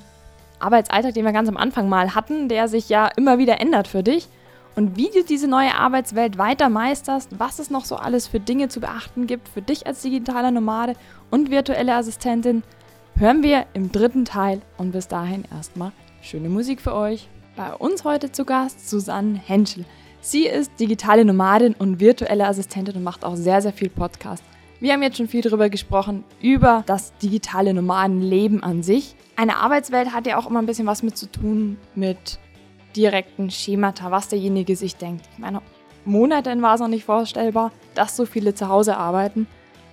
Arbeitsalltag, 0.60 1.14
den 1.14 1.26
wir 1.26 1.34
ganz 1.34 1.50
am 1.50 1.58
Anfang 1.58 1.90
mal 1.90 2.14
hatten, 2.16 2.48
der 2.48 2.68
sich 2.68 2.90
ja 2.90 3.10
immer 3.18 3.38
wieder 3.38 3.60
ändert 3.60 3.88
für 3.88 4.04
dich. 4.04 4.28
Und 4.76 4.96
wie 4.96 5.10
du 5.10 5.24
diese 5.24 5.48
neue 5.48 5.76
Arbeitswelt 5.76 6.38
weiter 6.38 6.70
meisterst, 6.70 7.40
was 7.40 7.60
es 7.60 7.70
noch 7.70 7.84
so 7.84 7.98
alles 7.98 8.28
für 8.28 8.40
Dinge 8.40 8.70
zu 8.70 8.80
beachten 8.80 9.28
gibt 9.28 9.50
für 9.50 9.62
dich 9.62 9.86
als 9.86 10.02
digitaler 10.02 10.52
Nomade 10.52 10.94
und 11.30 11.52
virtuelle 11.52 11.96
Assistentin, 11.96 12.64
hören 13.16 13.44
wir 13.44 13.66
im 13.74 13.92
dritten 13.92 14.24
Teil. 14.24 14.62
Und 14.78 14.92
bis 14.92 15.10
dahin 15.10 15.44
erstmal 15.52 15.92
schöne 16.22 16.48
Musik 16.48 16.80
für 16.80 16.96
euch. 16.96 17.28
Bei 17.58 17.74
uns 17.74 18.06
heute 18.06 18.32
zu 18.32 18.46
Gast 18.46 18.90
Susanne 18.90 19.38
Henschel. 19.38 19.84
Sie 20.24 20.46
ist 20.46 20.80
digitale 20.80 21.26
Nomadin 21.26 21.74
und 21.74 22.00
virtuelle 22.00 22.46
Assistentin 22.46 22.96
und 22.96 23.04
macht 23.04 23.26
auch 23.26 23.36
sehr, 23.36 23.60
sehr 23.60 23.74
viel 23.74 23.90
Podcast. 23.90 24.44
Wir 24.80 24.94
haben 24.94 25.02
jetzt 25.02 25.18
schon 25.18 25.28
viel 25.28 25.42
darüber 25.42 25.68
gesprochen, 25.68 26.24
über 26.42 26.84
das 26.86 27.18
digitale 27.18 27.74
Nomadenleben 27.74 28.62
an 28.62 28.84
sich. 28.84 29.16
Eine 29.36 29.58
Arbeitswelt 29.58 30.14
hat 30.14 30.28
ja 30.28 30.38
auch 30.38 30.48
immer 30.48 30.62
ein 30.62 30.68
bisschen 30.68 30.86
was 30.86 31.02
mit 31.02 31.18
zu 31.18 31.26
tun 31.26 31.78
mit 31.96 32.38
direkten 32.96 33.50
Schemata, 33.50 34.12
was 34.12 34.28
derjenige 34.28 34.76
sich 34.76 34.96
denkt. 34.96 35.28
Ich 35.34 35.40
meine, 35.40 35.62
Monaten 36.06 36.62
war 36.62 36.76
es 36.76 36.82
noch 36.82 36.88
nicht 36.88 37.06
vorstellbar, 37.06 37.72
dass 37.96 38.16
so 38.16 38.28
viele 38.28 38.54
zu 38.54 38.70
Hause 38.70 38.98
arbeiten 38.98 39.48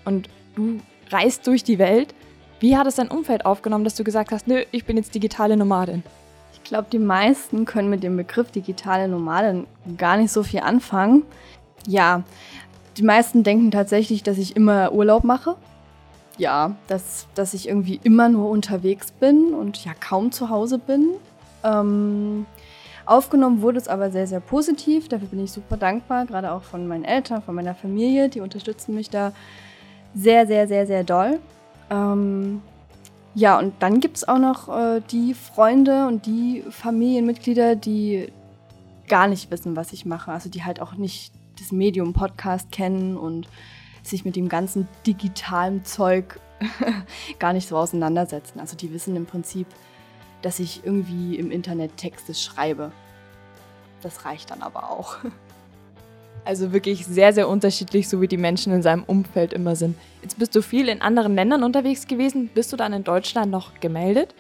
und 0.04 0.28
du 0.56 0.78
reist 1.10 1.46
durch 1.46 1.64
die 1.64 1.78
Welt. 1.78 2.14
Wie 2.60 2.76
hat 2.76 2.86
es 2.86 2.96
dein 2.96 3.08
Umfeld 3.08 3.46
aufgenommen, 3.46 3.84
dass 3.84 3.94
du 3.94 4.04
gesagt 4.04 4.30
hast, 4.32 4.46
nö, 4.46 4.62
ich 4.72 4.84
bin 4.84 4.98
jetzt 4.98 5.14
digitale 5.14 5.56
Nomadin? 5.56 6.02
Ich 6.68 6.70
glaube, 6.70 6.88
die 6.92 6.98
meisten 6.98 7.64
können 7.64 7.88
mit 7.88 8.02
dem 8.02 8.18
Begriff 8.18 8.50
digitale 8.50 9.08
Nomadin 9.08 9.66
gar 9.96 10.18
nicht 10.18 10.30
so 10.30 10.42
viel 10.42 10.60
anfangen. 10.60 11.22
Ja, 11.86 12.24
die 12.98 13.02
meisten 13.04 13.42
denken 13.42 13.70
tatsächlich, 13.70 14.22
dass 14.22 14.36
ich 14.36 14.54
immer 14.54 14.92
Urlaub 14.92 15.24
mache. 15.24 15.56
Ja, 16.36 16.76
dass, 16.86 17.26
dass 17.34 17.54
ich 17.54 17.70
irgendwie 17.70 17.98
immer 18.02 18.28
nur 18.28 18.50
unterwegs 18.50 19.12
bin 19.12 19.54
und 19.54 19.82
ja 19.86 19.92
kaum 19.98 20.30
zu 20.30 20.50
Hause 20.50 20.78
bin. 20.78 21.12
Ähm, 21.64 22.44
aufgenommen 23.06 23.62
wurde 23.62 23.78
es 23.78 23.88
aber 23.88 24.10
sehr, 24.10 24.26
sehr 24.26 24.40
positiv. 24.40 25.08
Dafür 25.08 25.28
bin 25.28 25.42
ich 25.42 25.52
super 25.52 25.78
dankbar, 25.78 26.26
gerade 26.26 26.52
auch 26.52 26.64
von 26.64 26.86
meinen 26.86 27.04
Eltern, 27.04 27.40
von 27.40 27.54
meiner 27.54 27.74
Familie. 27.74 28.28
Die 28.28 28.42
unterstützen 28.42 28.94
mich 28.94 29.08
da 29.08 29.32
sehr, 30.14 30.46
sehr, 30.46 30.68
sehr, 30.68 30.86
sehr 30.86 31.02
doll. 31.02 31.38
Ähm, 31.88 32.60
ja, 33.38 33.56
und 33.56 33.72
dann 33.78 34.00
gibt 34.00 34.16
es 34.16 34.26
auch 34.26 34.38
noch 34.38 34.68
äh, 34.68 35.00
die 35.12 35.32
Freunde 35.32 36.08
und 36.08 36.26
die 36.26 36.64
Familienmitglieder, 36.68 37.76
die 37.76 38.32
gar 39.06 39.28
nicht 39.28 39.52
wissen, 39.52 39.76
was 39.76 39.92
ich 39.92 40.04
mache. 40.04 40.32
Also 40.32 40.48
die 40.48 40.64
halt 40.64 40.80
auch 40.80 40.94
nicht 40.94 41.32
das 41.60 41.70
Medium 41.70 42.14
Podcast 42.14 42.72
kennen 42.72 43.16
und 43.16 43.48
sich 44.02 44.24
mit 44.24 44.34
dem 44.34 44.48
ganzen 44.48 44.88
digitalen 45.06 45.84
Zeug 45.84 46.40
gar 47.38 47.52
nicht 47.52 47.68
so 47.68 47.76
auseinandersetzen. 47.76 48.58
Also 48.58 48.76
die 48.76 48.92
wissen 48.92 49.14
im 49.14 49.26
Prinzip, 49.26 49.68
dass 50.42 50.58
ich 50.58 50.84
irgendwie 50.84 51.36
im 51.36 51.52
Internet 51.52 51.96
Texte 51.96 52.34
schreibe. 52.34 52.90
Das 54.02 54.24
reicht 54.24 54.50
dann 54.50 54.62
aber 54.62 54.90
auch. 54.90 55.16
Also 56.48 56.72
wirklich 56.72 57.04
sehr, 57.04 57.34
sehr 57.34 57.46
unterschiedlich, 57.46 58.08
so 58.08 58.22
wie 58.22 58.26
die 58.26 58.38
Menschen 58.38 58.72
in 58.72 58.80
seinem 58.80 59.04
Umfeld 59.04 59.52
immer 59.52 59.76
sind. 59.76 59.98
Jetzt 60.22 60.38
bist 60.38 60.56
du 60.56 60.62
viel 60.62 60.88
in 60.88 61.02
anderen 61.02 61.34
Ländern 61.34 61.62
unterwegs 61.62 62.06
gewesen. 62.06 62.48
Bist 62.54 62.72
du 62.72 62.78
dann 62.78 62.94
in 62.94 63.04
Deutschland 63.04 63.50
noch 63.50 63.78
gemeldet? 63.80 64.34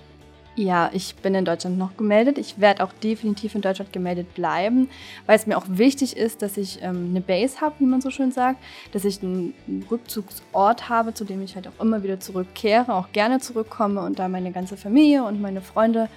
Ja, 0.56 0.88
ich 0.94 1.16
bin 1.16 1.34
in 1.34 1.44
Deutschland 1.44 1.76
noch 1.76 1.98
gemeldet. 1.98 2.38
Ich 2.38 2.60
werde 2.60 2.82
auch 2.82 2.94
definitiv 2.94 3.54
in 3.54 3.60
Deutschland 3.60 3.92
gemeldet 3.92 4.32
bleiben, 4.32 4.88
weil 5.26 5.36
es 5.36 5.46
mir 5.46 5.58
auch 5.58 5.66
wichtig 5.68 6.16
ist, 6.16 6.40
dass 6.40 6.56
ich 6.56 6.82
ähm, 6.82 7.08
eine 7.10 7.20
Base 7.20 7.60
habe, 7.60 7.74
wie 7.80 7.84
man 7.84 8.00
so 8.00 8.08
schön 8.08 8.32
sagt, 8.32 8.58
dass 8.92 9.04
ich 9.04 9.22
einen 9.22 9.52
Rückzugsort 9.90 10.88
habe, 10.88 11.12
zu 11.12 11.26
dem 11.26 11.42
ich 11.42 11.56
halt 11.56 11.68
auch 11.68 11.78
immer 11.78 12.02
wieder 12.02 12.18
zurückkehre, 12.20 12.94
auch 12.94 13.12
gerne 13.12 13.38
zurückkomme 13.38 14.00
und 14.00 14.18
da 14.18 14.28
meine 14.28 14.50
ganze 14.50 14.78
Familie 14.78 15.24
und 15.24 15.42
meine 15.42 15.60
Freunde 15.60 16.08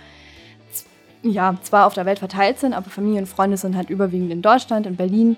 ja 1.22 1.58
zwar 1.62 1.86
auf 1.86 1.96
der 1.96 2.06
Welt 2.06 2.20
verteilt 2.20 2.60
sind, 2.60 2.72
aber 2.72 2.90
Familie 2.90 3.20
und 3.20 3.28
Freunde 3.28 3.58
sind 3.58 3.76
halt 3.76 3.90
überwiegend 3.90 4.32
in 4.32 4.42
Deutschland, 4.42 4.88
in 4.88 4.96
Berlin 4.96 5.36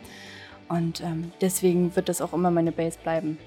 und 0.70 1.01
ähm, 1.01 1.32
deswegen 1.41 1.96
wird 1.96 2.10
das 2.10 2.22
auch 2.22 2.34
immer 2.34 2.51
meine 2.51 2.72
Base 2.72 2.98
bleiben. 3.01 3.38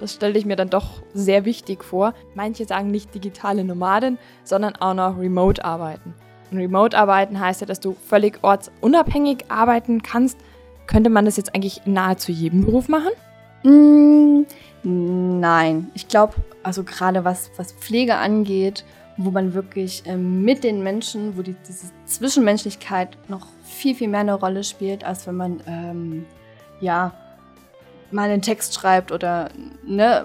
Das 0.00 0.14
stelle 0.14 0.38
ich 0.38 0.44
mir 0.44 0.56
dann 0.56 0.70
doch 0.70 1.02
sehr 1.12 1.44
wichtig 1.44 1.84
vor. 1.84 2.14
Manche 2.34 2.64
sagen 2.64 2.90
nicht 2.90 3.14
digitale 3.14 3.64
Nomaden, 3.64 4.18
sondern 4.42 4.74
auch 4.76 4.94
noch 4.94 5.18
Remote 5.18 5.64
arbeiten. 5.64 6.14
Und 6.50 6.58
Remote 6.58 6.96
arbeiten 6.96 7.38
heißt 7.38 7.60
ja, 7.60 7.66
dass 7.66 7.80
du 7.80 7.96
völlig 8.06 8.38
ortsunabhängig 8.42 9.44
arbeiten 9.48 10.02
kannst. 10.02 10.38
Könnte 10.86 11.10
man 11.10 11.24
das 11.24 11.36
jetzt 11.36 11.54
eigentlich 11.54 11.82
nahezu 11.86 12.32
jedem 12.32 12.64
Beruf 12.64 12.88
machen? 12.88 13.12
Mm, 13.62 14.44
nein, 14.82 15.90
ich 15.94 16.08
glaube, 16.08 16.34
also 16.62 16.84
gerade 16.84 17.24
was, 17.24 17.50
was 17.56 17.72
Pflege 17.72 18.16
angeht, 18.16 18.84
wo 19.16 19.30
man 19.30 19.54
wirklich 19.54 20.02
ähm, 20.06 20.42
mit 20.42 20.64
den 20.64 20.82
Menschen, 20.82 21.36
wo 21.36 21.42
die, 21.42 21.54
diese 21.68 21.90
Zwischenmenschlichkeit 22.06 23.16
noch 23.28 23.46
viel, 23.62 23.94
viel 23.94 24.08
mehr 24.08 24.20
eine 24.20 24.34
Rolle 24.34 24.64
spielt, 24.64 25.04
als 25.04 25.26
wenn 25.26 25.36
man 25.36 25.60
ähm, 25.66 26.26
ja 26.80 27.12
mal 28.10 28.30
einen 28.30 28.42
Text 28.42 28.74
schreibt 28.74 29.12
oder 29.12 29.50
ne, 29.84 30.24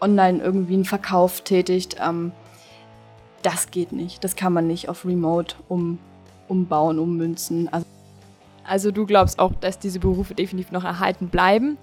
online 0.00 0.42
irgendwie 0.42 0.74
einen 0.74 0.84
Verkauf 0.84 1.40
tätigt, 1.42 1.96
ähm, 2.04 2.32
das 3.42 3.70
geht 3.70 3.92
nicht. 3.92 4.24
Das 4.24 4.36
kann 4.36 4.52
man 4.52 4.66
nicht 4.66 4.88
auf 4.88 5.04
Remote 5.04 5.56
um, 5.68 5.98
umbauen, 6.48 6.98
ummünzen. 6.98 7.68
Also, 7.72 7.86
also 8.64 8.90
du 8.90 9.06
glaubst 9.06 9.38
auch, 9.38 9.52
dass 9.60 9.78
diese 9.78 10.00
Berufe 10.00 10.34
definitiv 10.34 10.72
noch 10.72 10.84
erhalten 10.84 11.28
bleiben? 11.28 11.78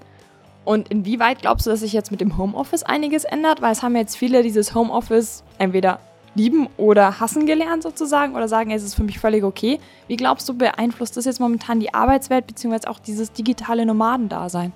Und 0.64 0.90
inwieweit 0.90 1.40
glaubst 1.40 1.66
du, 1.66 1.70
dass 1.70 1.82
sich 1.82 1.94
jetzt 1.94 2.12
mit 2.12 2.22
dem 2.22 2.38
Homeoffice 2.38 2.84
einiges 2.84 3.24
ändert? 3.24 3.62
Weil 3.62 3.72
es 3.72 3.84
haben 3.84 3.96
jetzt 3.96 4.18
viele 4.18 4.42
dieses 4.42 4.74
Homeoffice 4.74 5.44
entweder 5.60 6.00
lieben 6.36 6.68
oder 6.78 7.20
hassen 7.20 7.46
gelernt 7.46 7.84
sozusagen 7.84 8.36
oder 8.36 8.48
sagen, 8.48 8.72
es 8.72 8.84
ist 8.84 8.96
für 8.96 9.04
mich 9.04 9.20
völlig 9.20 9.44
okay. 9.44 9.80
Wie 10.08 10.18
glaubst 10.18 10.48
du, 10.48 10.54
beeinflusst 10.54 11.18
das 11.18 11.26
jetzt 11.26 11.40
momentan 11.40 11.80
die 11.80 11.94
Arbeitswelt 11.94 12.46
beziehungsweise 12.46 12.90
auch 12.90 13.00
dieses 13.00 13.32
digitale 13.32 13.86
Nomadendasein? 13.86 14.72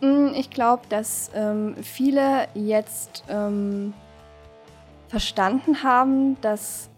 Mm, 0.00 0.28
ich 0.34 0.50
glaube, 0.50 0.82
dass 0.88 1.30
ähm, 1.34 1.76
viele 1.82 2.48
jetzt 2.54 3.24
ähm, 3.28 3.92
verstanden 5.08 5.82
haben, 5.82 6.40
dass 6.40 6.90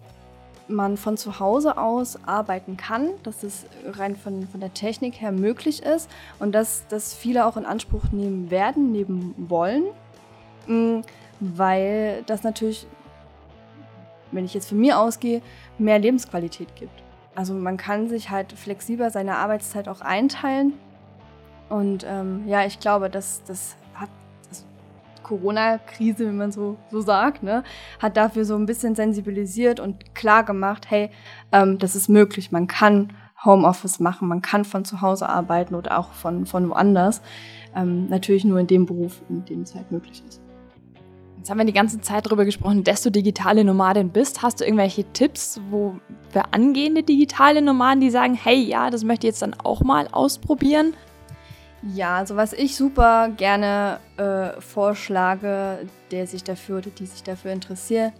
man 0.69 0.97
von 0.97 1.17
zu 1.17 1.39
Hause 1.39 1.79
aus 1.79 2.19
arbeiten 2.27 2.77
kann, 2.77 3.11
dass 3.23 3.43
es 3.43 3.67
rein 3.87 4.17
von, 4.17 4.49
von 4.49 4.61
der 4.61 4.75
Technik 4.75 5.21
her 5.21 5.33
möglich 5.33 5.83
ist 5.83 6.11
und 6.39 6.53
dass 6.53 6.87
das 6.89 7.15
viele 7.15 7.47
auch 7.47 7.57
in 7.57 7.65
Anspruch 7.65 8.05
nehmen 8.11 8.51
werden, 8.51 8.91
nehmen 8.91 9.35
wollen, 9.37 9.85
mm, 10.67 11.03
weil 11.41 12.23
das 12.27 12.43
natürlich, 12.43 12.87
wenn 14.37 14.45
ich 14.45 14.55
jetzt 14.55 14.69
von 14.69 14.79
mir 14.79 14.99
ausgehe, 14.99 15.43
mehr 15.79 15.99
Lebensqualität 15.99 16.77
gibt. 16.77 17.03
Also 17.35 17.55
man 17.55 17.77
kann 17.77 18.09
sich 18.09 18.31
halt 18.31 18.53
flexibler 18.53 19.11
seine 19.11 19.37
Arbeitszeit 19.37 19.89
auch 19.89 20.01
einteilen 20.01 20.75
und 21.69 22.07
ähm, 22.09 22.45
ja, 22.47 22.65
ich 22.65 22.79
glaube, 22.79 23.11
dass 23.11 23.43
das 23.45 23.77
hat 23.95 24.09
das 24.49 24.65
Corona-Krise, 25.23 26.29
wie 26.29 26.33
man 26.35 26.53
so, 26.53 26.77
so 26.91 27.01
sagt, 27.01 27.43
ne, 27.43 27.65
hat 28.01 28.17
dafür 28.17 28.45
so 28.45 28.55
ein 28.55 28.67
bisschen 28.67 28.95
sensibilisiert 28.95 29.81
und 29.81 30.15
klar 30.15 30.45
gemacht, 30.45 30.87
hey, 30.89 31.11
ähm, 31.53 31.79
das 31.79 31.97
ist 31.97 32.09
möglich, 32.09 32.53
man 32.53 32.67
kann 32.67 33.13
Homeoffice 33.45 34.01
machen, 34.01 34.29
man 34.29 34.43
kann 34.43 34.65
von 34.65 34.85
zu 34.85 35.03
Hause 35.03 35.29
arbeiten 35.29 35.75
oder 35.75 35.99
auch 35.99 36.13
von, 36.13 36.47
von 36.47 36.69
woanders. 36.71 37.21
Ähm, 37.75 38.07
natürlich 38.09 38.45
nur 38.45 38.59
in 38.59 38.67
dem 38.67 38.87
Beruf, 38.87 39.21
in 39.29 39.45
dem 39.45 39.63
es 39.63 39.75
halt 39.75 39.91
möglich 39.91 40.23
ist. 40.27 40.41
Jetzt 41.47 41.51
haben 41.53 41.59
wir 41.59 41.65
die 41.65 41.73
ganze 41.73 42.01
Zeit 42.01 42.27
darüber 42.27 42.45
gesprochen, 42.45 42.83
dass 42.83 43.05
du 43.05 43.11
digitale 43.11 43.63
Nomadin 43.63 44.11
bist. 44.11 44.43
Hast 44.43 44.59
du 44.59 44.65
irgendwelche 44.65 45.05
Tipps, 45.13 45.61
wo 45.71 45.95
für 46.33 46.53
angehende 46.53 47.05
digitale 47.05 47.63
Nomaden, 47.63 48.01
die 48.01 48.11
sagen, 48.11 48.35
hey, 48.35 48.57
ja, 48.57 48.91
das 48.91 49.05
möchte 49.05 49.29
ich 49.29 49.31
jetzt 49.31 49.43
dann 49.43 49.55
auch 49.55 49.83
mal 49.83 50.09
ausprobieren? 50.11 50.95
Ja, 51.95 52.17
also 52.17 52.35
was 52.35 52.53
ich 52.53 52.75
super 52.75 53.29
gerne 53.29 54.01
äh, 54.17 54.61
vorschlage, 54.61 55.87
der 56.11 56.27
sich 56.27 56.43
dafür 56.43 56.79
oder 56.79 56.91
die 56.91 57.07
sich 57.07 57.23
dafür 57.23 57.53
interessiert, 57.53 58.13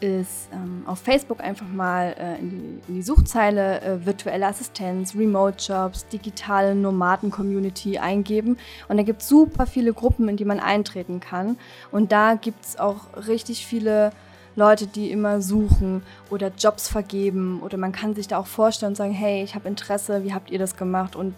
ist 0.00 0.48
ähm, 0.52 0.82
auf 0.86 0.98
Facebook 0.98 1.40
einfach 1.40 1.68
mal 1.68 2.14
äh, 2.18 2.38
in, 2.38 2.50
die, 2.50 2.56
in, 2.88 2.94
die, 2.94 3.02
Suchzeile 3.02 3.80
äh, 3.80 4.06
virtuelle 4.06 4.46
Assistenz, 4.46 5.14
Remote 5.14 5.56
Jobs, 5.58 6.06
digitale 6.08 6.74
Nomaden-Community 6.74 7.98
eingeben. 7.98 8.58
Und 8.88 8.96
da 8.96 9.02
gibt 9.02 9.22
es 9.22 9.28
super 9.28 9.66
viele 9.66 9.92
Gruppen, 9.92 10.28
in 10.28 10.36
die 10.36 10.44
man 10.44 10.60
eintreten 10.60 11.20
kann. 11.20 11.58
Und 11.90 12.12
da 12.12 12.34
gibt 12.34 12.64
es 12.64 12.78
auch 12.78 13.26
richtig 13.26 13.66
viele 13.66 14.10
Leute, 14.54 14.86
die 14.86 15.10
immer 15.10 15.42
suchen 15.42 16.02
oder 16.30 16.50
Jobs 16.56 16.88
vergeben. 16.88 17.60
Oder 17.62 17.76
man 17.76 17.92
kann 17.92 18.14
sich 18.14 18.28
da 18.28 18.38
auch 18.38 18.46
vorstellen 18.46 18.92
und 18.92 18.96
sagen, 18.96 19.12
hey, 19.12 19.42
ich 19.42 19.54
habe 19.54 19.68
Interesse, 19.68 20.24
wie 20.24 20.32
habt 20.32 20.50
ihr 20.50 20.58
das 20.58 20.76
gemacht? 20.76 21.14
Und 21.16 21.34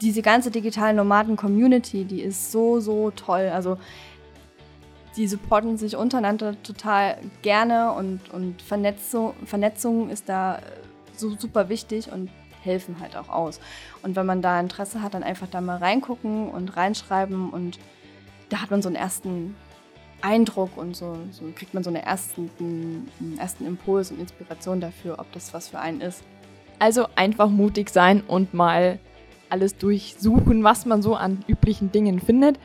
diese 0.00 0.22
ganze 0.22 0.50
digitale 0.50 0.94
Nomaden-Community, 0.94 2.04
die 2.04 2.22
ist 2.22 2.52
so, 2.52 2.80
so 2.80 3.10
toll. 3.10 3.50
Also 3.52 3.78
die 5.18 5.26
supporten 5.26 5.76
sich 5.76 5.96
untereinander 5.96 6.54
total 6.62 7.18
gerne 7.42 7.92
und, 7.92 8.30
und 8.32 8.62
Vernetzung, 8.62 9.34
Vernetzung 9.44 10.10
ist 10.10 10.28
da 10.28 10.60
so 11.16 11.36
super 11.36 11.68
wichtig 11.68 12.10
und 12.12 12.30
helfen 12.62 13.00
halt 13.00 13.16
auch 13.16 13.28
aus. 13.28 13.60
Und 14.02 14.14
wenn 14.14 14.26
man 14.26 14.42
da 14.42 14.60
Interesse 14.60 15.02
hat, 15.02 15.14
dann 15.14 15.24
einfach 15.24 15.48
da 15.50 15.60
mal 15.60 15.78
reingucken 15.78 16.48
und 16.48 16.76
reinschreiben 16.76 17.50
und 17.50 17.80
da 18.48 18.62
hat 18.62 18.70
man 18.70 18.80
so 18.80 18.88
einen 18.88 18.96
ersten 18.96 19.56
Eindruck 20.22 20.76
und 20.76 20.96
so, 20.96 21.16
so 21.32 21.44
kriegt 21.54 21.74
man 21.74 21.82
so 21.82 21.90
einen 21.90 22.02
ersten, 22.02 22.48
einen 22.60 23.38
ersten 23.38 23.66
Impuls 23.66 24.12
und 24.12 24.20
Inspiration 24.20 24.80
dafür, 24.80 25.18
ob 25.18 25.32
das 25.32 25.52
was 25.52 25.68
für 25.68 25.80
einen 25.80 26.00
ist. 26.00 26.22
Also 26.78 27.08
einfach 27.16 27.48
mutig 27.48 27.90
sein 27.90 28.22
und 28.22 28.54
mal 28.54 29.00
alles 29.48 29.76
durchsuchen, 29.76 30.62
was 30.62 30.86
man 30.86 31.02
so 31.02 31.16
an 31.16 31.44
üblichen 31.48 31.90
Dingen 31.90 32.20
findet. 32.20 32.58